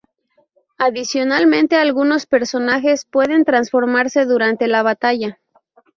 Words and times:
Adicionalmente 0.79 1.75
algunos 1.75 2.25
personajes 2.25 3.05
pueden 3.05 3.45
transformarse 3.45 4.25
durante 4.25 4.67
la 4.67 4.81
batalla. 4.81 5.39